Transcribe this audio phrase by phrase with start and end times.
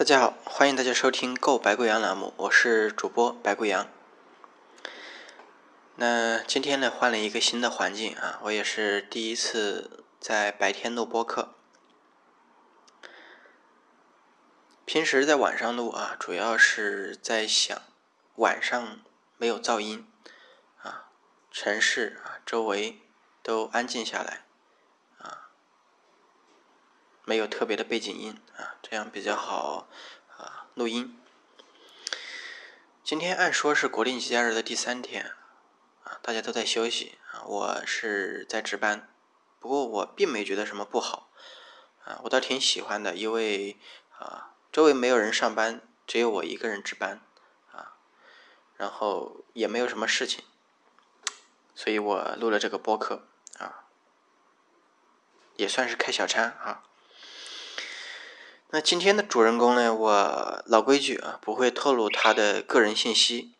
[0.00, 3.86] 大家好，欢迎大家收听《购白贵阳》栏目，我是主播白贵阳。
[5.96, 11.52] 那今天呢，换了一个新的环境啊，我也是第一次在白天录播客。
[14.86, 17.82] 平时在晚上录啊，主要是在想
[18.36, 19.00] 晚上
[19.36, 20.10] 没有噪音
[20.82, 21.10] 啊，
[21.50, 23.02] 城市啊周围
[23.42, 24.46] 都安静下来。
[27.30, 29.86] 没有特别的背景音啊，这样比较好
[30.36, 31.16] 啊录音。
[33.04, 35.32] 今天按说是国定节假日的第三天
[36.02, 39.08] 啊，大家都在休息啊，我是在值班，
[39.60, 41.30] 不过我并没觉得什么不好
[42.04, 43.78] 啊，我倒挺喜欢的，因为
[44.18, 47.20] 啊周围没有人上班，只有我一个人值班
[47.70, 47.94] 啊，
[48.76, 50.44] 然后也没有什么事情，
[51.76, 53.28] 所以我录了这个播客
[53.60, 53.84] 啊，
[55.54, 56.82] 也算是开小差啊。
[58.72, 59.92] 那今天的主人公呢？
[59.92, 63.52] 我老规矩啊，不会透露他的个人信息。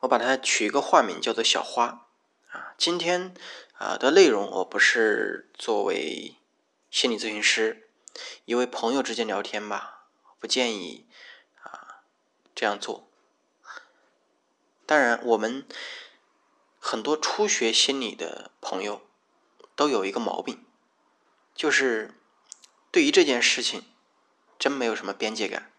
[0.00, 2.08] 我把它取一个化名，叫做小花
[2.50, 2.74] 啊。
[2.76, 3.32] 今天
[3.74, 6.34] 啊的内容，我不是作为
[6.90, 7.88] 心理咨询师，
[8.46, 10.06] 因为朋友之间聊天吧，
[10.40, 11.06] 不建议
[11.62, 12.02] 啊
[12.52, 13.08] 这样做。
[14.86, 15.64] 当然，我们
[16.80, 19.02] 很多初学心理的朋友
[19.76, 20.66] 都有一个毛病，
[21.54, 22.12] 就是。
[22.92, 23.84] 对于这件事情，
[24.58, 25.70] 真没有什么边界感，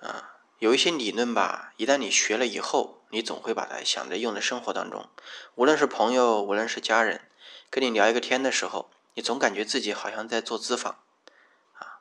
[0.00, 5.08] 啊，有一些理论吧，一旦你学了以后，你总会把它想着用在生活当中。
[5.54, 7.28] 无论是朋友，无论是家人，
[7.68, 11.04] 跟你聊一个天的时候，你总感觉自己好像在做咨访，
[11.74, 12.00] 啊，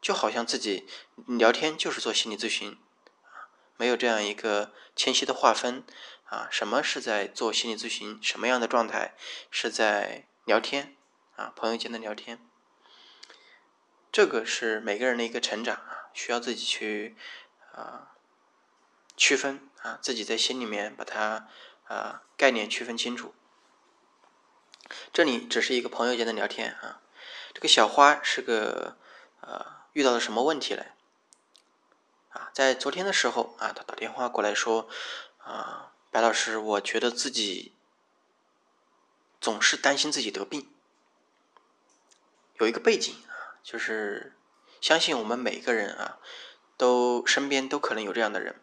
[0.00, 0.86] 就好像自己
[1.26, 2.78] 聊天就是做心理咨询，
[3.24, 5.84] 啊，没有这样一个清晰的划分，
[6.26, 9.16] 啊，什么是在做心理咨询，什么样的状态
[9.50, 10.96] 是在聊天，
[11.34, 12.38] 啊，朋友间的聊天。
[14.12, 17.16] 这个是每个人的一个成长啊，需要自己去
[17.72, 18.12] 啊
[19.16, 21.48] 区分啊，自己在心里面把它
[21.84, 23.34] 啊概念区分清楚。
[25.14, 27.00] 这里只是一个朋友间的聊天啊。
[27.54, 28.98] 这个小花是个
[29.40, 29.64] 呃
[29.94, 30.92] 遇到了什么问题嘞？
[32.32, 34.90] 啊，在昨天的时候啊，他打电话过来说
[35.38, 37.74] 啊，白老师，我觉得自己
[39.40, 40.70] 总是担心自己得病，
[42.58, 43.16] 有一个背景。
[43.62, 44.36] 就是
[44.80, 46.18] 相信我们每个人啊，
[46.76, 48.60] 都身边都可能有这样的人，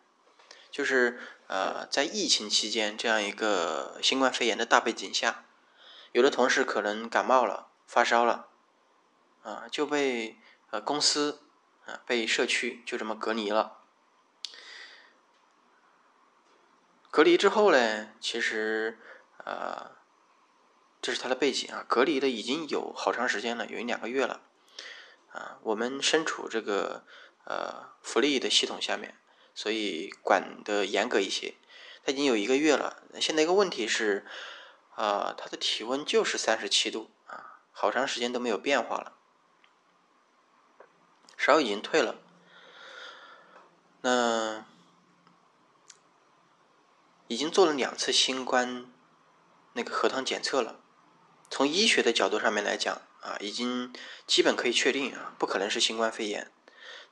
[0.70, 5.46] 就是呃，在疫情期间这样一个新冠肺炎的大背景下，
[6.12, 8.50] 有的同事可能感冒了、发烧了，
[9.44, 10.38] 啊，就被
[10.72, 11.42] 呃公司
[11.86, 13.78] 啊被社区就这么隔离了。
[17.10, 19.00] 隔离之后呢，其实
[19.44, 19.92] 啊，
[21.02, 24.42] 这是他的背景啊，隔离的已经有好长时间了，有一两个月了。
[25.32, 27.06] 啊，我们身处这个
[27.46, 29.20] 呃福利的系统下面，
[29.54, 31.56] 所以管的严格一些。
[32.04, 34.26] 他已经有一个月了，现在一个问题是，
[34.96, 39.18] 啊，他的体温就是三十七度啊，好长时间都没有变化了，
[41.38, 42.16] 烧已经退了。
[44.02, 44.66] 那
[47.28, 48.90] 已经做了两次新冠
[49.74, 50.80] 那个核糖检测了，
[51.50, 53.02] 从医学的角度上面来讲。
[53.22, 53.94] 啊，已经
[54.26, 56.52] 基本可以确定啊，不可能是新冠肺炎。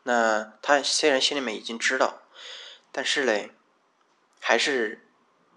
[0.04, 2.22] 那他虽然心里面已经知道，
[2.92, 3.52] 但是嘞，
[4.40, 5.06] 还是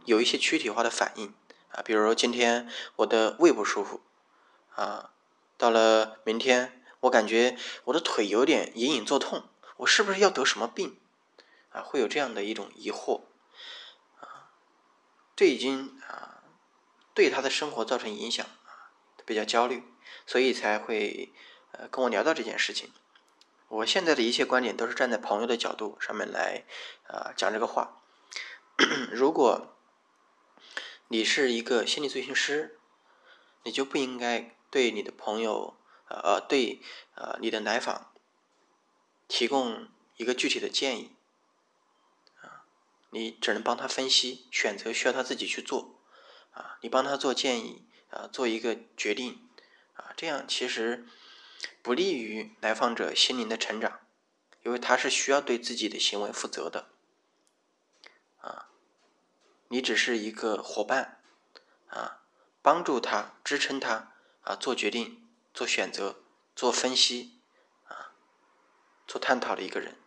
[0.05, 1.33] 有一些躯体化的反应
[1.71, 4.03] 啊，比如说今天我的胃不舒服
[4.75, 5.12] 啊，
[5.56, 10.99] 到了明天我感觉我的腿有点隐隐作痛，我是不是要得什么病
[11.71, 11.81] 啊？
[11.83, 13.22] 会有这样的一种疑惑
[14.19, 14.50] 啊，
[15.37, 16.43] 这已经啊
[17.15, 18.91] 对他的生活造成影响啊，
[19.25, 19.84] 比较焦虑。
[20.26, 21.32] 所以才会
[21.72, 22.93] 呃跟我聊到这件事情。
[23.69, 26.65] 我现在的一切观点都是站在朋友的角度上面来
[27.06, 28.03] 啊讲这个话。
[29.12, 29.76] 如果
[31.09, 32.78] 你是一个心理咨询师，
[33.62, 35.76] 你就不应该对你的朋友
[36.09, 36.80] 呃对
[37.15, 38.13] 呃你的来访
[39.28, 41.15] 提供一个具体的建议
[42.41, 42.65] 啊，
[43.10, 46.01] 你只能帮他分析选择，需要他自己去做
[46.53, 49.50] 啊，你帮他做建议啊，做一个决定。
[50.01, 51.07] 啊，这样其实
[51.83, 54.01] 不利于来访者心灵的成长，
[54.63, 56.89] 因为他是需要对自己的行为负责的。
[58.41, 58.69] 啊，
[59.69, 61.21] 你只是一个伙伴，
[61.89, 62.23] 啊，
[62.63, 66.23] 帮助他、支撑他啊，做决定、做选择、
[66.57, 67.39] 做分析
[67.87, 68.13] 啊，
[69.07, 69.99] 做探讨的一个人，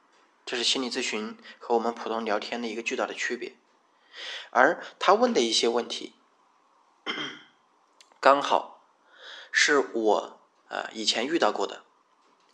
[0.43, 3.55] 这是心理咨询和我们普通聊天的一个巨大的区别。
[4.49, 6.15] 而他问的一些问题，
[8.19, 8.72] 刚好。
[9.55, 11.83] 是我呃以前遇到过的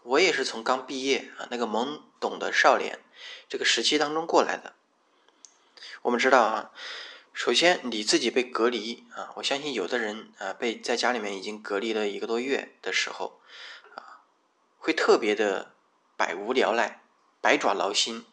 [0.04, 3.00] 我也是从刚毕业啊那个懵懂的少年
[3.48, 4.75] 这个时期当中过来的。
[6.01, 6.72] 我们知道啊，
[7.34, 13.42] 首先你自己被隔离啊，我相信有的人啊被在家里面已经隔离了一个多月的时候
[13.95, 14.24] 啊，
[14.78, 15.74] 会特别的
[16.18, 17.02] 百无聊赖、
[17.40, 18.25] 百爪挠心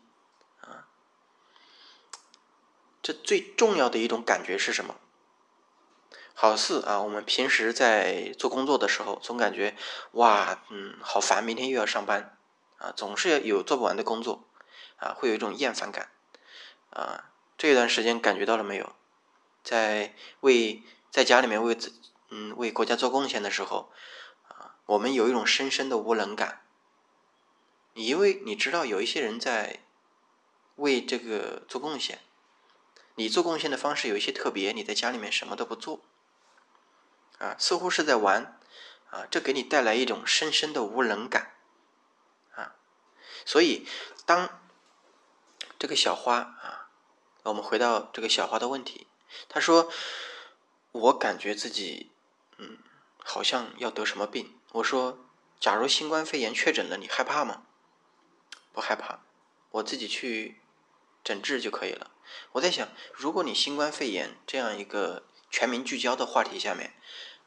[0.60, 0.88] 啊。
[3.00, 4.96] 这最重要的一种感觉是什么？
[6.38, 9.74] 好似啊，我们平时在做工作的时候，总感觉
[10.12, 12.36] 哇，嗯，好烦，明天又要上班，
[12.76, 14.46] 啊，总是有做不完的工作，
[14.96, 16.10] 啊，会有一种厌烦感，
[16.90, 18.94] 啊，这一段时间感觉到了没有？
[19.64, 21.94] 在为在家里面为自
[22.28, 23.90] 嗯为国家做贡献的时候，
[24.48, 26.66] 啊，我们有一种深深的无能感，
[27.94, 29.80] 因为你知道有一些人在
[30.74, 32.18] 为这个做贡献，
[33.14, 36.02] 你做贡献的方式有一些特别，你在家里面什么都不做。
[37.38, 38.58] 啊，似乎是在玩，
[39.10, 41.54] 啊，这给你带来一种深深的无能感，
[42.54, 42.76] 啊，
[43.44, 43.86] 所以
[44.24, 44.60] 当
[45.78, 46.88] 这个小花啊，
[47.42, 49.06] 我们回到这个小花的问题，
[49.48, 49.92] 他说，
[50.92, 52.10] 我感觉自己，
[52.56, 52.78] 嗯，
[53.18, 54.58] 好像要得什么病。
[54.72, 55.18] 我说，
[55.60, 57.64] 假如新冠肺炎确诊了，你害怕吗？
[58.72, 59.20] 不害怕，
[59.72, 60.60] 我自己去
[61.22, 62.10] 诊治就可以了。
[62.52, 66.94] 我在想，如果你新冠肺炎这样一个全民聚焦的话题下面。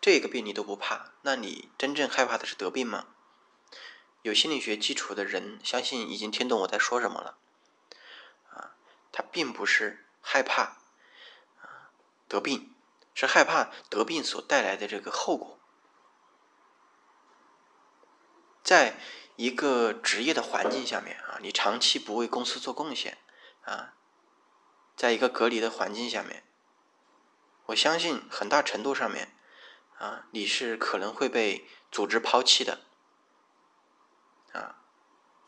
[0.02, 3.08] 这个病你都不怕，那你真正害怕的是得病吗？
[4.22, 7.38] 有心理学基础的人，相信已经听懂我在说什么了。
[8.50, 8.76] 啊，
[9.12, 10.78] 他并不是害怕
[11.62, 11.92] 啊
[12.28, 12.74] 得病，
[13.14, 15.60] 是害怕得病所带来的这个后果。
[18.64, 18.98] 在
[19.36, 23.18] 一个职业的环境下面啊，你长期不为公司做贡献
[23.64, 23.96] 啊，
[24.96, 26.46] 在一个隔离的环境下面，
[27.66, 29.36] 我相信很大程度上面。
[30.00, 32.80] 啊，你是可能会被组织抛弃的，
[34.54, 34.80] 啊，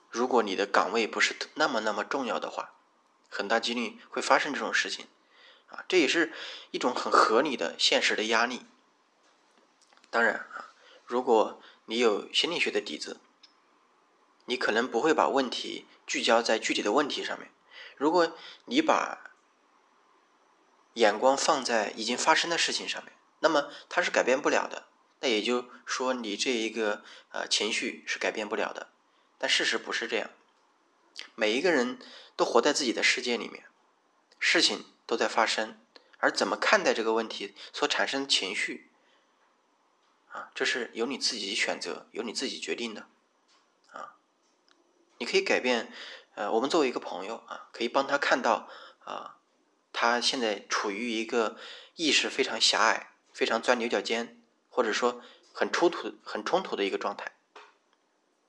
[0.09, 2.73] 如果你的岗位不是那么那么重要的话，
[3.29, 5.07] 很大几率会发生这种事情，
[5.67, 6.33] 啊，这也是
[6.71, 8.65] 一种很合理的现实的压力。
[10.09, 10.75] 当然啊，
[11.05, 13.21] 如果你有心理学的底子，
[14.47, 17.49] 你可能不会把问题聚焦在具体的问题上面。
[17.95, 19.31] 如果你把
[20.95, 23.13] 眼光放在已经发生的事情上面。
[23.41, 24.87] 那么它是改变不了的，
[25.19, 28.93] 那也就说你这一个呃情绪是改变不了的。
[29.37, 30.29] 但事实不是这样，
[31.35, 31.99] 每一个人
[32.35, 33.65] 都活在自己的世界里面，
[34.39, 35.83] 事情都在发生，
[36.19, 38.91] 而怎么看待这个问题所产生的情绪，
[40.29, 43.07] 啊，这是由你自己选择，由你自己决定的，
[43.91, 44.17] 啊，
[45.17, 45.91] 你可以改变，
[46.35, 48.69] 呃，我们作为一个朋友啊，可以帮他看到
[49.03, 49.39] 啊，
[49.91, 51.57] 他现在处于一个
[51.95, 53.10] 意识非常狭隘。
[53.33, 55.21] 非常钻牛角尖，或者说
[55.53, 57.31] 很冲突、很冲突的一个状态，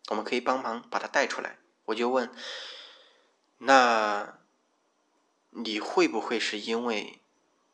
[0.08, 1.58] 我们可以帮忙把它带出来。
[1.86, 2.34] 我就问，
[3.58, 4.38] 那
[5.50, 7.20] 你会不会是因为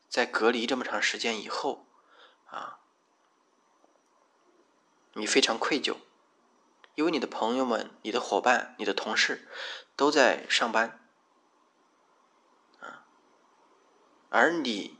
[0.08, 1.86] 在隔离这么长时间以后
[2.46, 2.80] 啊，
[5.14, 5.96] 你非常愧疚，
[6.94, 9.48] 因为你的朋友们、你的伙伴、你的同事
[9.96, 11.00] 都在上班
[12.80, 13.06] 啊，
[14.28, 14.97] 而你。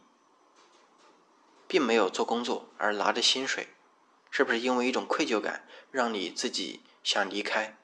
[1.69, 3.69] 并没有做工作而拿着薪水，
[4.31, 7.77] 是不是因为一种愧疚感让你自己想离开？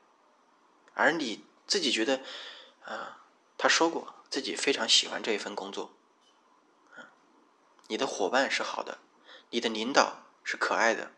[0.95, 2.23] 而你自己觉得，
[2.85, 3.23] 啊，
[3.59, 5.93] 他说过自己非常喜欢这一份工作，
[7.89, 8.99] 你的伙伴是好的，
[9.51, 11.13] 你的领导是可爱的，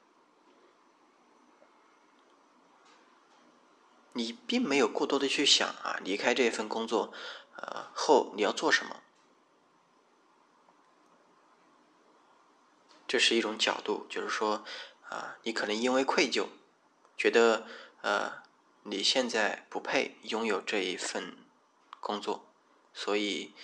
[4.15, 7.13] 你并没有过多的去想啊，离开这份工作，
[7.57, 9.03] 呃后你要做什么？
[13.09, 14.65] 这是一种角度，就是说，
[15.09, 16.49] 啊，你可能因为愧疚，
[17.17, 17.67] 觉得，
[18.03, 18.43] 呃，
[18.83, 21.37] 你现在不配拥有这一份
[22.01, 22.53] 工作，
[22.93, 23.55] 所以，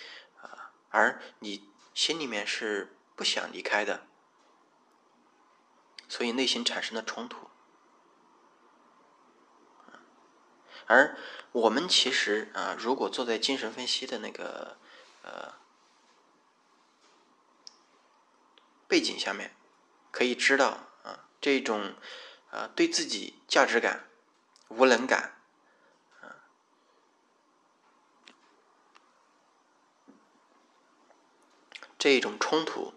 [0.41, 4.07] 啊，而你心里面是不想离开的，
[6.07, 7.49] 所以内心产生了冲突。
[10.85, 11.17] 而
[11.51, 14.77] 我们其实啊，如果坐在精神分析的那个，
[15.23, 15.62] 呃。
[18.93, 19.55] 背景下面，
[20.11, 21.95] 可以知道啊，这种
[22.51, 24.07] 啊对自己价值感、
[24.67, 25.41] 无能感
[26.21, 26.45] 啊，
[31.97, 32.93] 这种冲突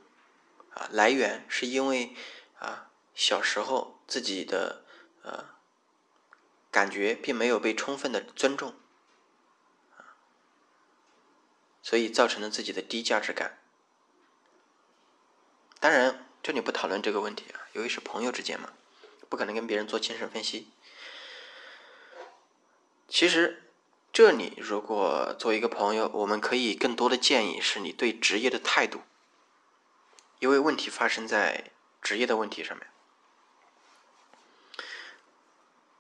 [0.74, 2.14] 啊来源是因为
[2.58, 4.84] 啊小时候自己的
[5.22, 5.56] 呃
[6.70, 8.74] 感觉并没有被充分的尊重
[11.80, 13.62] 所以造成了自己的低价值感。
[15.86, 18.70] 当然，这里不讨论这个问题啊，由于是朋友之间嘛，
[19.28, 20.68] 不可能跟别人做精神分析。
[23.06, 23.70] 其实
[24.12, 29.02] 这里如果作为一个朋友，我们可以更多的建议是你对职业的态度，
[30.40, 31.70] 因为问题发生在
[32.02, 32.88] 职业的问题上面。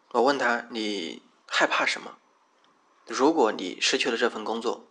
[0.08, 2.18] 我问他：“你害怕什么？
[3.06, 4.88] 如果你失去了这份工作，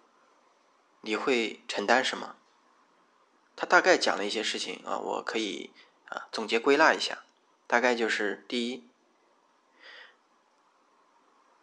[1.02, 2.38] 你会承担什么？”
[3.56, 5.72] 他大概讲了一些事情啊，我可以
[6.10, 7.24] 啊总结归纳一下，
[7.68, 8.88] 大概就是第一，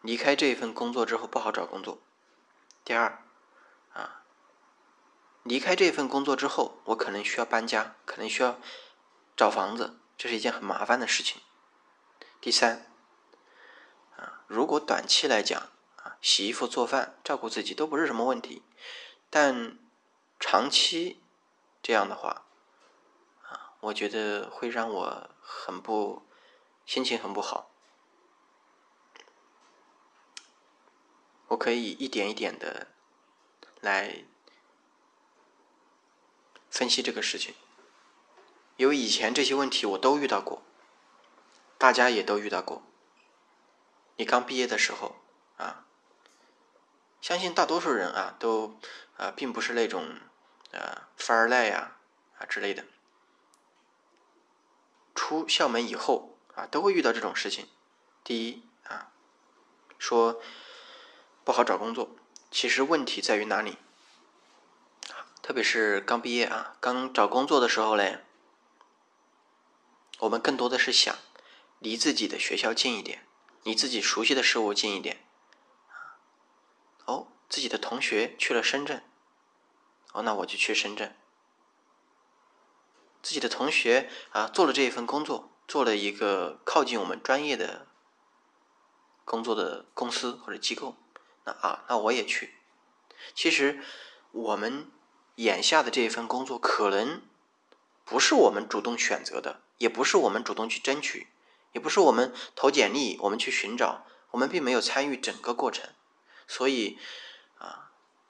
[0.01, 1.99] 离开这份工作之后不好找工作；
[2.85, 3.23] 第二，
[3.93, 4.23] 啊，
[5.43, 8.59] 离开这份工作之后，我可能需要搬家，可能需要
[9.37, 11.39] 找房子，这是一件很麻烦的事情；
[12.41, 12.87] 第三。
[14.17, 15.61] 啊如果短期来讲
[15.97, 18.63] 啊，洗衣服、做饭、照顾自己都不是什么问题，
[19.31, 19.79] 但
[20.39, 21.22] 长期
[21.83, 22.45] 这样的话
[23.43, 26.23] 啊，我觉得会让我很不
[26.87, 27.71] 心情很不好。
[31.49, 32.87] 我可以一点一点的
[33.81, 34.25] 来
[36.71, 37.55] 分析这个事情，
[38.77, 40.63] 因为以前这些问题我都遇到过，
[41.77, 42.83] 大家也都遇到过。
[44.17, 45.17] 你刚毕业的时候
[45.59, 45.85] 啊，
[47.21, 48.79] 相信大多数人啊都
[49.19, 50.21] 啊并不是那种
[50.79, 51.97] 啊富二代呀
[52.39, 52.85] 啊之类的。
[55.15, 57.69] 出校门以后啊，都会遇到这种事情。
[58.25, 59.13] 第一啊，
[59.99, 60.41] 说
[61.45, 62.17] 不好找工作，
[62.51, 63.79] 其实问题在于哪里？
[65.43, 68.25] 特别是刚毕业啊，刚找工作的时候嘞，
[70.21, 71.17] 我们更多的是想
[71.79, 73.27] 离自己的学校近一点。
[73.65, 75.25] 离自己熟悉的事物近一点，
[77.05, 79.05] 哦，自己的同学去了深圳，
[80.13, 81.17] 哦，那我就去深圳。
[83.23, 87.87] 自己的同学啊，做了这一份工作，做了一个靠近我们专业的
[89.25, 90.97] 工作的公司或者机构，
[91.45, 92.55] 那啊，那我也去。
[93.35, 93.81] 其实
[94.31, 94.91] 我们
[95.37, 97.23] 眼下的这一份工作，可能
[98.05, 101.29] 不是我们主动选择的，也不是我们主动去争取。
[101.73, 105.89] 也不是我们投简历，我们去寻找，我们并没有参与整个过程，
[106.47, 106.99] 所以，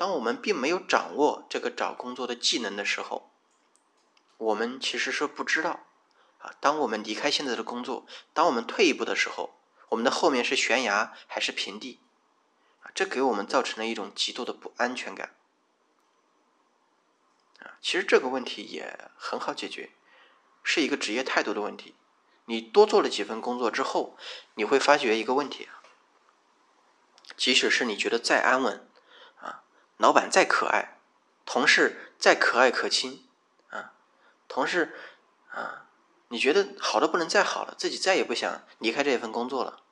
[0.03, 3.31] 当我们并没有掌握这个找工作的技能的时候，
[4.37, 5.87] 我们其实是不知道
[6.39, 6.57] 啊。
[6.59, 9.55] 当我们离开现在的工作，当我们退一步的时候，
[9.91, 12.01] 我们的后面是悬崖还是平地
[12.81, 12.91] 啊？
[12.93, 15.37] 这给我们造成了一种极度的不安全感
[17.61, 17.79] 啊。
[17.81, 19.93] 其实这个问题也很好解决，
[20.65, 21.95] 是一个职业态度的问题。
[22.47, 24.17] 你多做了几份工作之后，
[24.57, 25.79] 你会发觉一个问题啊，
[27.37, 28.85] 即使是你觉得再安稳，
[30.03, 30.99] 老板再可爱，
[31.47, 33.25] 同事再可爱可亲，
[33.71, 33.93] 啊，
[34.49, 34.99] 同事
[35.51, 35.87] 啊，
[36.27, 39.85] 你觉得好的不能再好了，自己再也不想离开这份工作了，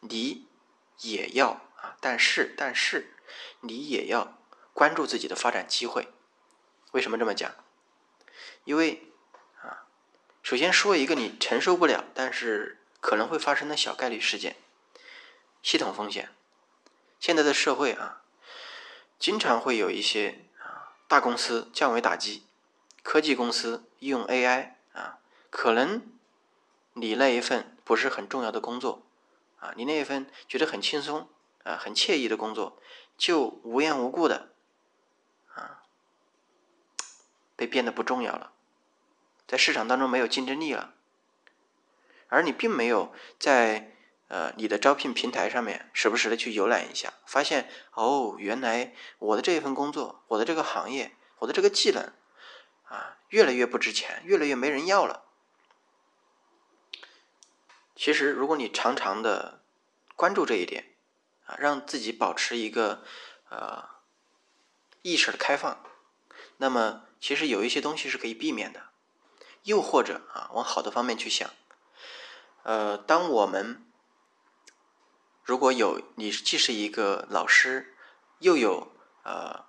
[0.00, 0.48] 你
[0.98, 3.14] 也要啊，但是但是
[3.60, 4.36] 你也要
[4.72, 6.08] 关注自己的发展机会，
[6.90, 7.54] 为什么这么讲？
[8.64, 9.12] 因为
[9.62, 9.86] 啊。
[10.42, 14.56] 首先说一个你承受不了，但是可能会发生的小概率事件——
[15.62, 16.34] 系统风险。
[17.20, 18.19] 现在的社会啊，
[19.20, 22.44] 经常会有一些啊大公司降维打击，
[23.02, 25.18] 科技公司应用 AI 啊，
[25.50, 26.02] 可能
[26.94, 29.02] 你那一份不是很重要的工作
[29.58, 31.28] 啊，你那一份觉得很轻松
[31.64, 32.80] 啊、很惬意的工作，
[33.18, 34.54] 就无缘无故的
[35.54, 35.82] 啊
[37.54, 38.52] 被变得不重要了。
[39.46, 40.94] 在市场当中没有竞争力了，
[42.28, 43.94] 而你并没有在
[44.30, 52.12] 呃你的招聘平台上面时不时的去浏览一下，发现哦，原来我的这一份工作，我的这个行业，我的这个技能
[52.84, 55.24] 啊，越来越不值钱，越来越没人要了。
[57.96, 59.64] 其实，如果你常常的
[60.14, 60.94] 关注这一点
[61.46, 63.02] 啊，让自己保持一个
[63.48, 63.84] 呃
[65.02, 65.82] 意识的开放，
[66.58, 68.90] 那么其实有一些东西是可以避免的。
[69.64, 71.50] 又或者啊，往好的方面去想，
[72.62, 73.84] 呃，当我们
[75.42, 77.94] 如果有你既是一个老师，
[78.38, 78.92] 又有
[79.24, 79.64] 呃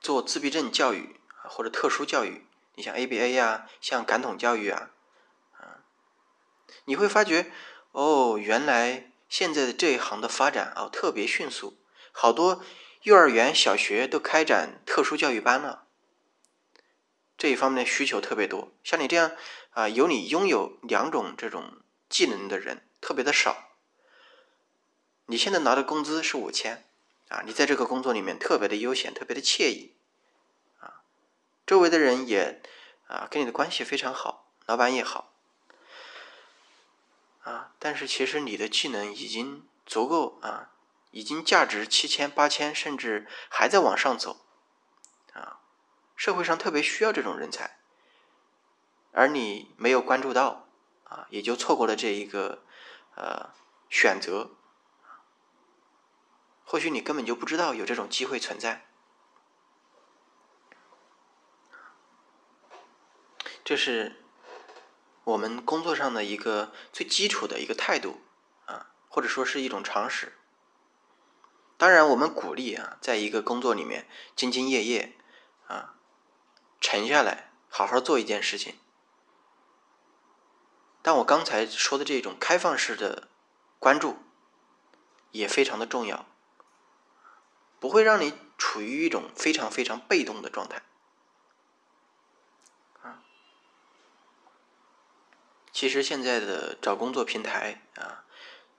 [0.00, 4.90] 做自闭症教育或者特殊教育，你像 ABA 呀，像感统教育啊，
[5.58, 5.84] 啊，
[6.84, 7.50] 你会发觉
[7.92, 11.78] 哦，原来现在的这一行的发展啊特别迅速，
[12.12, 12.62] 好多
[13.02, 15.86] 幼儿园、小学都开展特殊教育班了。
[17.38, 19.32] 这一方面的需求特别多，像你这样
[19.70, 21.80] 啊，有你拥有两种这种
[22.10, 23.69] 技能的人特别的少。
[25.30, 26.84] 你现在拿的工资是五千
[27.28, 29.94] 啊，你在这个工作里面特别的悠闲，特别的惬意
[30.80, 31.02] 啊，
[31.64, 32.60] 周围的人也
[33.06, 35.32] 啊跟你的关系非常好，老板也好
[37.44, 40.72] 啊，但是其实你的技能已经足够啊，
[41.12, 44.44] 已经价值七千、八千，甚至还在往上走
[45.34, 45.60] 啊，
[46.16, 47.78] 社会上特别需要这种人才，
[49.12, 50.66] 而你没有关注到
[51.04, 52.64] 啊，也就错过了这一个
[53.14, 53.50] 呃
[53.88, 54.56] 选择。
[56.70, 58.86] 或许你根本就不知道有这种机会存在，
[63.64, 64.24] 这是
[65.24, 68.20] 我们工作上的一个最基础的一个态度
[68.66, 70.38] 啊，或者说是一种常识。
[71.76, 75.18] 当然，我们鼓励啊，在一个工作里面兢兢业业
[75.66, 75.96] 啊，
[76.80, 78.78] 沉下来好好做一件事情。
[81.02, 83.26] 但我刚才说的这种开放式的
[83.80, 84.18] 关注
[85.32, 86.26] 也非常的重要。
[87.80, 90.82] 不会让你处于一种非常非常被动的状态，
[93.02, 93.22] 啊，
[95.72, 98.26] 其实现在的找工作平台啊，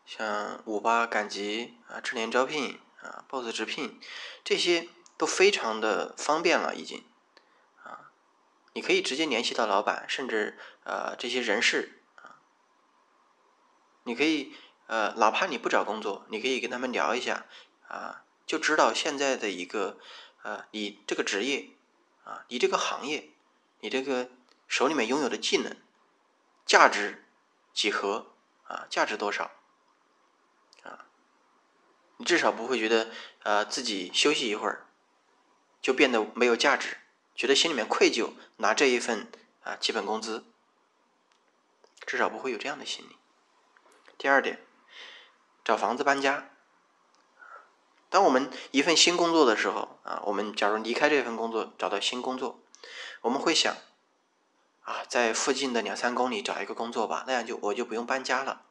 [0.05, 3.99] 像五八、赶集啊、智联招聘啊、boss 直聘，
[4.43, 7.03] 这些都非常的方便了，已经，
[7.83, 8.11] 啊，
[8.73, 12.03] 你可以直接联系到老板，甚至呃这些人事，
[14.03, 14.53] 你可以
[14.85, 17.47] 呃哪怕你不找工作，你可以跟他们聊一下
[17.87, 18.25] 啊。
[18.51, 19.97] 就知道现在的一个，
[20.41, 21.69] 呃，你这个职业，
[22.25, 23.29] 啊，你这个行业，
[23.79, 24.29] 你这个
[24.67, 25.77] 手里面拥有的技能，
[26.65, 27.23] 价值
[27.73, 29.51] 几何，啊，价值多少，
[30.83, 31.07] 啊，
[32.17, 33.09] 你至少不会觉得，
[33.43, 34.85] 呃，自己休息一会儿，
[35.81, 36.97] 就变得没有价值，
[37.33, 39.31] 觉得心里面愧疚，拿这一份
[39.63, 40.43] 啊基本工资，
[42.05, 43.15] 至少不会有这样的心理。
[44.17, 44.61] 第二点，
[45.63, 46.50] 找房子搬家。
[48.11, 52.59] 当我们一份新工作的时候啊，我们假如离开这份工作，找到新工作，
[53.21, 53.73] 我们会想，
[54.81, 58.65] 啊，在附近的两三公里找一个工作吧，那样就我就不用搬家了。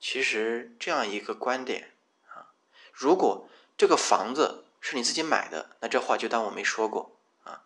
[0.00, 1.92] 其实这样一个观点
[2.34, 2.50] 啊，
[2.92, 3.48] 如果
[3.78, 7.62] 这个房子是你自己买的，那这话就当我没说过啊。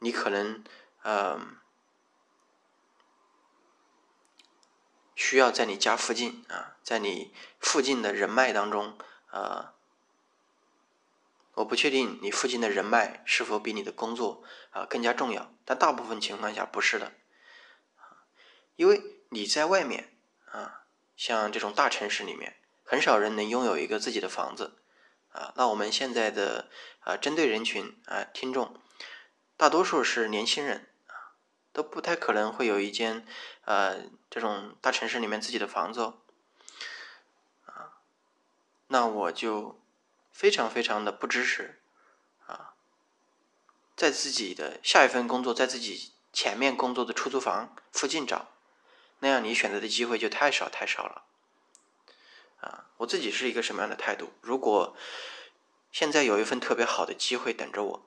[0.00, 0.62] 你可能
[1.04, 1.56] 嗯，
[5.14, 8.98] 需要在你家附近啊，在你附近的人脉当中。
[9.30, 9.74] 啊，
[11.54, 17.12] 我不确定你附近的人脉是否比你的工作啊更加重要，但大部分情况下不是的，
[18.76, 20.16] 因为你在外面
[20.52, 20.84] 啊，
[21.16, 24.78] 像这种大城市里面，很少人能拥有一个自己的房子
[25.32, 25.52] 啊。
[25.56, 28.80] 那我们现在的啊，针对人群啊，听众
[29.56, 30.88] 大多数是年轻人，
[31.72, 33.26] 都不太可能会有一间
[33.64, 36.22] 呃这种大城市里面自己的房子哦。
[38.88, 39.80] 那我就
[40.32, 41.80] 非常非常的不支持
[42.46, 42.74] 啊，
[43.96, 48.48] 在自己的下一份工作，在自己前面工作的出租房附近找，
[49.20, 51.24] 那样你选择的机会就太少太少了
[52.60, 52.86] 啊！
[52.98, 54.32] 我自己是一个什么样的态度？
[54.40, 54.96] 如果
[55.92, 58.06] 现在有一份特别好的机会等着我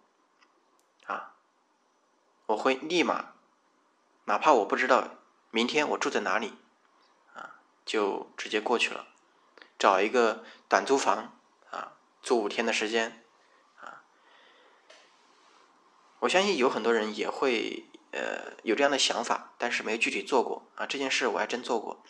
[1.05, 1.35] 啊，
[2.47, 3.33] 我会立马，
[4.25, 5.17] 哪怕我不知道
[5.51, 6.57] 明天我住在哪里
[7.35, 9.07] 啊，就直接过去了。
[9.81, 11.33] 找一个短租房
[11.71, 13.25] 啊，住五天的时间
[13.79, 14.03] 啊，
[16.19, 20.85] 我相信有很多人也会呃有这样的想法，但是没有具体做过啊。
[20.85, 22.03] 这件事我还真做过。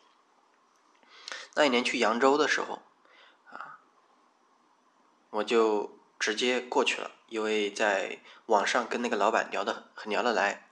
[1.54, 2.82] 那一年去扬州的时候
[3.50, 3.80] 啊，
[5.30, 10.68] 我就直接过去了，因为在网上跟那个老板聊的很聊得来，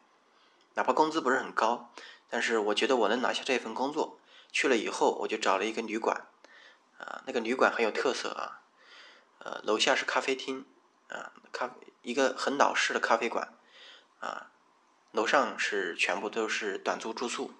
[0.73, 1.93] 哪怕工资不是很高，
[2.29, 4.19] 但是我觉得我能拿下这份工作。
[4.51, 6.25] 去了以后，我就找了一个旅馆。
[6.99, 8.61] 啊，那个旅馆很有特色啊，
[9.39, 10.65] 呃，楼下是咖啡厅，
[11.07, 13.57] 啊，咖一个很老式的咖啡馆，
[14.19, 14.51] 啊，
[15.13, 17.53] 楼上是全部都是短租住宿。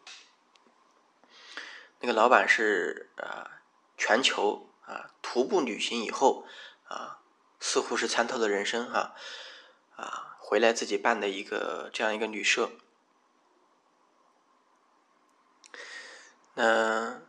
[2.01, 3.61] 那个老板是啊，
[3.97, 6.45] 全球啊徒步旅行以后
[6.89, 7.21] 啊，
[7.61, 9.15] 似乎是参透了人生哈，
[9.95, 12.71] 啊，回来自己办的一个这样一个旅社。
[16.55, 17.21] 那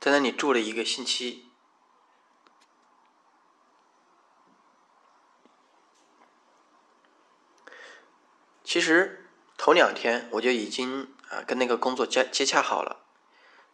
[0.00, 1.49] 在那里住了一个星期。
[8.70, 9.26] 其实
[9.58, 13.04] 头两天我就已经啊跟那个工作接接洽好了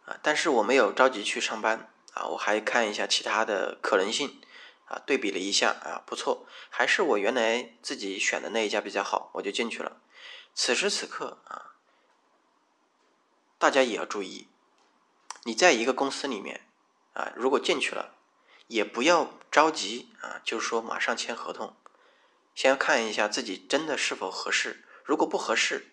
[0.07, 4.41] 啊，但是我没有着急去上班啊，我还看一下其他的可能性
[4.87, 10.01] 啊，对比了一下啊，不错，还是我原来自己选的那一家比较好，我就进去了。
[10.55, 11.75] 此时此刻啊，
[13.59, 14.47] 大家也要注意，
[15.43, 16.67] 你在一个公司里面
[17.13, 18.15] 啊，如果进去了，
[18.65, 21.75] 也不要着急啊，就是说马上签合同，
[22.55, 24.85] 先看一下自己真的是否合适。
[25.07, 25.87] 如果不合适，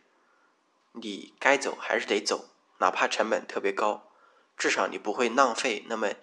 [0.90, 4.10] 你该走还是得走，哪怕成本特别高，
[4.56, 6.14] 至少你不会浪费那么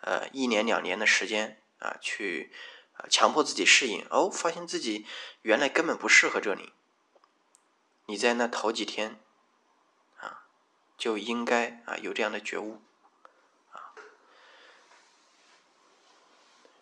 [0.00, 2.52] 呃一年两年的时间啊，去
[3.08, 5.06] 强迫自己适应，哦，发现自己
[5.42, 6.72] 原来根本不适合这里。
[8.06, 9.20] 你在那头几天
[10.18, 10.42] 啊，
[10.98, 12.82] 就应该啊有这样的觉悟
[13.70, 13.94] 啊，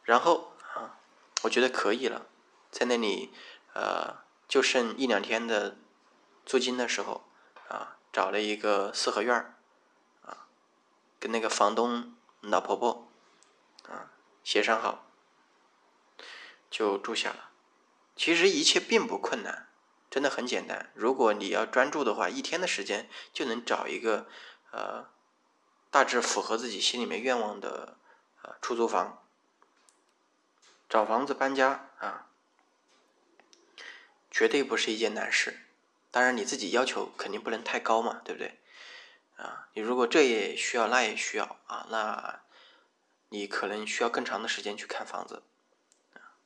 [0.05, 0.99] 然后啊，
[1.43, 2.27] 我觉得可以了，
[2.71, 3.35] 在那里
[3.75, 5.77] 呃就剩一两天的
[6.45, 7.29] 租金的时候
[7.69, 9.55] 啊，找了一个四合院儿。
[11.21, 13.09] 跟那个房东老婆婆
[13.89, 14.13] 啊
[14.45, 15.05] 协商好，
[16.71, 17.51] 就住下了。
[18.15, 19.67] 其实一切并不困难，
[20.09, 20.93] 真的很简单。
[20.95, 24.29] 如果你要专注的话，一天的时间就能找一个
[24.71, 25.09] 呃
[25.91, 27.97] 大致符合自己心里面愿望的
[28.43, 29.21] 呃出租房。
[30.89, 32.28] 找房子搬家啊，
[34.31, 35.61] 绝对不是一件难事。
[36.11, 38.59] 当然你自己要求肯定不能太高嘛，对不对？
[39.37, 42.41] 啊，你如果这也需要，那也需要啊，那
[43.29, 45.43] 你可能需要更长的时间去看房子。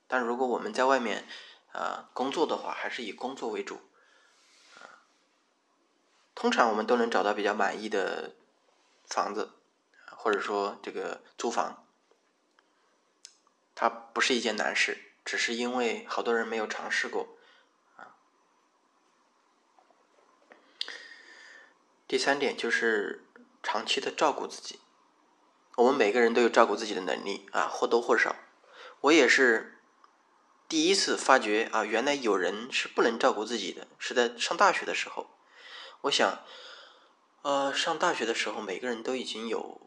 [0.06, 1.26] 但如果我们在外面
[1.72, 3.80] 啊工作的话，还是以工作为主。
[6.34, 8.34] 通常我们都能找到比较满意的
[9.06, 9.52] 房子，
[10.10, 11.86] 或者说这个租房，
[13.74, 17.38] 它不是一件难事，只是因为好多人没有尝试过。
[22.12, 23.24] 第三点就是
[23.62, 24.80] 长期的照顾自己。
[25.76, 28.36] 我们每个人都有照顾自己的能力啊，或多或少。
[29.00, 29.78] 我也是
[30.68, 35.30] 第一次发觉啊，原来有人是不能照顾自己的，是在上大学的时候。
[36.02, 36.44] 我想，
[37.40, 39.80] 呃，上大学的时候，每个人都已经有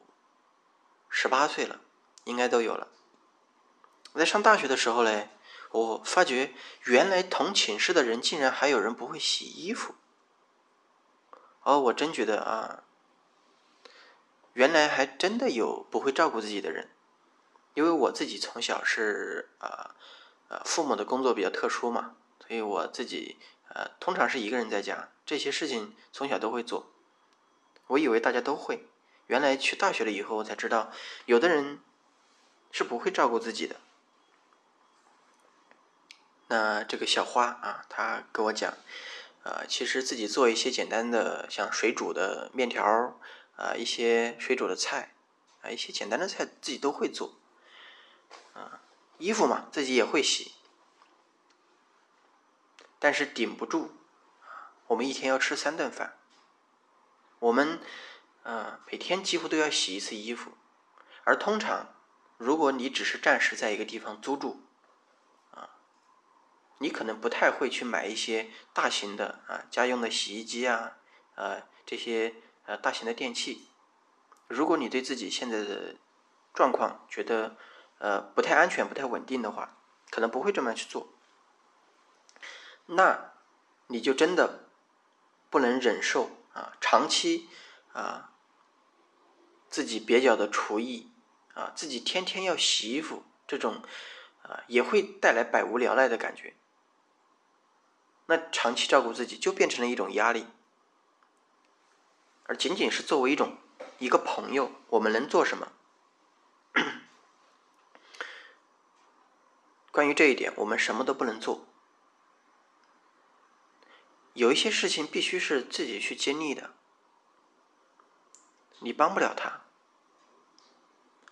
[1.07, 1.81] 十八岁了，
[2.23, 2.87] 应该都有了。
[4.13, 5.29] 我在上大学的时候嘞，
[5.69, 9.93] 我发觉原来同寝室的人竟然还有人不会洗衣服。
[11.65, 12.83] 哦，我真觉得啊，
[14.53, 16.91] 原来还真的有不会照顾自己的人，
[17.73, 19.95] 因为我自己从小是啊
[20.47, 26.85] 啊父母的工作比较特殊嘛，所以我自己呃通常是一个人在家，这些事情从小都会做。
[27.87, 28.87] 我以为大家都会，
[29.25, 30.91] 原来去大学了以后我才知道，
[31.25, 31.79] 有的人
[32.71, 33.77] 是不会照顾自己的。
[36.49, 38.71] 那这个小花啊，她跟我讲。
[39.45, 42.83] 啊，其实自己做一些简单的，像水煮的面条
[43.55, 45.13] 啊，一些水煮的菜，
[45.61, 47.37] 啊，一些简单的菜自己都会做。
[48.53, 48.81] 啊，
[49.19, 50.53] 衣服嘛，自己也会洗，
[52.97, 53.95] 但是顶不住。
[54.87, 56.17] 我们一天要吃三顿饭，
[57.37, 57.79] 我们
[58.41, 60.53] 呃每天几乎都要洗一次衣服，
[61.23, 61.93] 而通常
[62.37, 64.64] 如果你只是暂时在一个地方租住。
[66.79, 70.97] 你可能不太会去买一些大型的啊家用的洗衣机啊，
[71.35, 72.35] 呃这些
[72.65, 73.69] 呃大型的电器。
[74.47, 75.95] 如果你对自己现在的
[76.53, 77.55] 状况觉得
[77.99, 79.77] 呃不太安全、不太稳定的话，
[80.09, 81.07] 可能不会这么去做。
[82.87, 83.31] 那
[83.87, 84.69] 你就真的
[85.49, 87.49] 不能忍受啊长期
[87.93, 88.33] 啊
[89.69, 91.11] 自己蹩脚的厨艺
[91.53, 93.81] 啊自己天天要洗衣服这种
[94.43, 96.53] 啊也会带来百无聊赖的感觉。
[98.27, 100.47] 那长期照顾自己就变成了一种压力，
[102.45, 103.57] 而仅仅是作为一种
[103.99, 105.71] 一个朋友，我们能做什么？
[109.91, 111.67] 关于这一点，我们什么都不能做。
[114.33, 116.73] 有一些事情必须是自己去经历的，
[118.79, 119.61] 你帮不了他，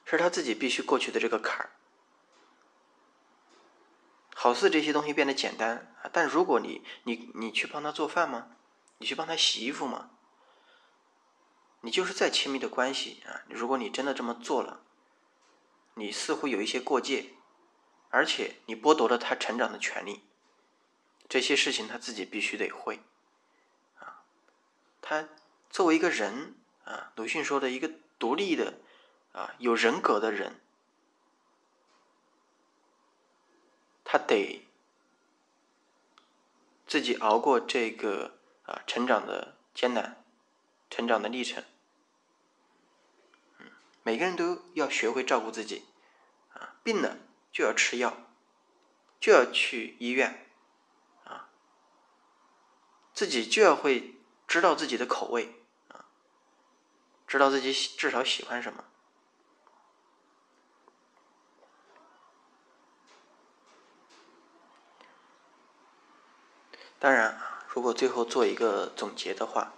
[0.06, 1.72] 是他自己必须过去的这个坎儿。
[4.36, 8.48] 好似这些东西变得简单啊，但如果你你你去帮他做饭吗？
[8.98, 10.10] 你去帮他洗衣服吗？
[11.82, 14.82] 你就是再亲密的关系啊，如果你真的这么做了，
[15.96, 17.32] 你似乎有一些过界，
[18.10, 20.24] 而且你剥夺了他成长的权利。
[21.30, 23.02] 这些事情他自己必须得会
[24.00, 24.24] 啊，
[25.02, 25.28] 他
[25.70, 28.80] 作为一个人啊，鲁迅说的一个独立的
[29.32, 30.60] 啊有人格的人。
[34.14, 34.64] 他得
[36.86, 40.24] 自己熬过这个啊成长的艰难，
[40.88, 41.64] 成长的历程。
[44.04, 45.86] 每个人都要学会照顾自己，
[46.54, 47.18] 啊，病了
[47.52, 48.16] 就要吃药，
[49.20, 50.48] 就要去医院，
[51.24, 51.50] 啊，
[53.16, 54.14] 自己就要会
[54.48, 55.56] 知道自己的口味，
[55.88, 56.06] 啊，
[57.26, 58.86] 知道自己至少喜欢什么。
[67.04, 67.38] 当然
[67.68, 69.74] 如果最后做一个总结的话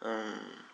[0.00, 0.64] 嗯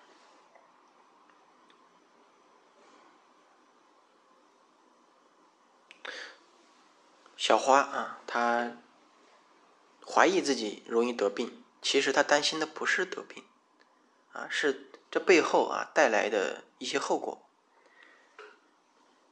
[7.37, 8.76] 小花啊她
[10.07, 13.42] 怀疑自己容易得病其实她担心的不是得病
[14.30, 17.44] 啊是这背后啊带来的一些后果。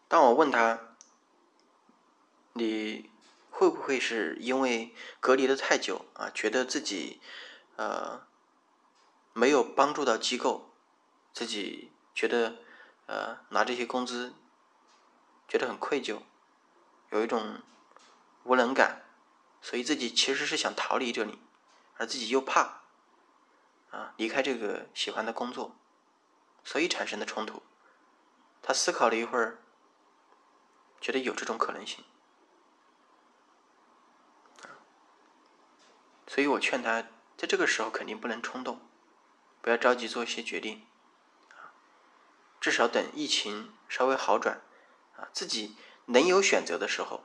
[0.08, 0.96] 当我问她
[2.54, 3.11] 你
[3.62, 7.20] 会不会是因为隔离的太久啊，觉得自己
[7.76, 8.26] 呃
[9.34, 10.74] 没有帮助到机构，
[11.32, 12.56] 自己觉得
[13.06, 14.34] 呃拿这些工资
[15.46, 16.22] 觉得很愧疚，
[17.10, 17.60] 有一种
[18.42, 19.04] 无能感，
[19.60, 21.38] 所以自己其实是想逃离这里，
[21.98, 22.80] 而自己又怕
[23.92, 25.76] 啊离开这个喜欢的工作，
[26.64, 27.62] 所以产生的冲突。
[28.60, 29.62] 他思考了一会儿，
[31.00, 32.04] 觉得有这种可能性。
[36.32, 37.02] 所以我劝他，
[37.36, 38.80] 在这个时候肯定不能冲动，
[39.60, 40.86] 不要着急做一些决定，
[42.58, 44.62] 至少等疫情稍微好转，
[45.18, 47.22] 啊，自己能有选择的时候，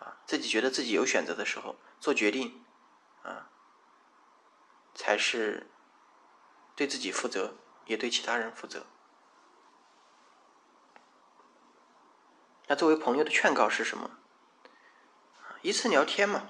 [0.00, 2.64] 啊，自己觉得自己有选择的时候做决定，
[3.22, 3.48] 啊，
[4.92, 5.70] 才是
[6.74, 7.54] 对自己负责，
[7.86, 8.86] 也对其他人负责。
[12.66, 14.10] 那作为朋友的劝告是什么？
[15.60, 16.48] 一次聊天嘛，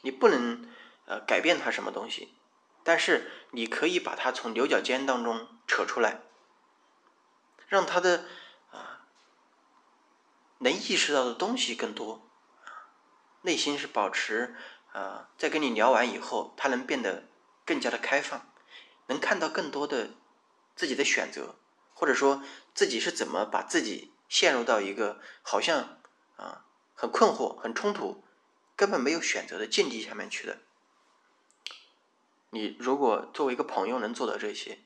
[0.00, 0.66] 你不能。
[1.10, 2.36] 呃，改变他什么东西？
[2.84, 6.20] 但是你可以把他从牛角尖当中扯出来，
[7.66, 8.26] 让他的
[8.70, 9.06] 啊
[10.58, 12.30] 能意识到的东西更多，
[13.42, 14.54] 内心是保持
[14.92, 17.24] 啊，在跟你聊完以后，他能变得
[17.66, 18.46] 更加的开放，
[19.08, 20.10] 能看到更多的
[20.76, 21.56] 自己的选择，
[21.92, 25.98] 或者说自己是怎么把自己陷入到一个好像
[26.36, 28.22] 啊很困惑、很冲突、
[28.76, 30.60] 根本没有选择的境地下面去的。
[32.50, 34.80] 你如果作为一个朋友能做到这些，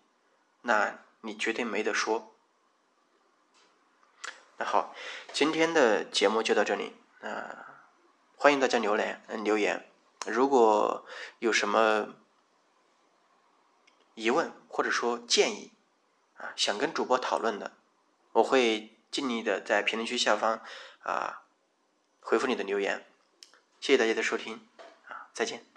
[0.62, 2.34] 那你绝对没得说。
[4.58, 4.94] 那好，
[5.32, 7.82] 今天的节目就到这里，啊，
[8.36, 9.90] 欢迎大家留言，嗯，留言。
[10.26, 11.06] 如果
[11.38, 12.14] 有什么
[14.14, 15.72] 疑问或者说建议，
[16.36, 17.72] 啊，想跟主播讨论的，
[18.32, 20.62] 我会尽力的在评论区下方
[21.02, 21.42] 啊
[22.20, 23.04] 回复你的留言。
[23.80, 24.66] 谢谢大家的收听，
[25.08, 25.73] 啊，再见。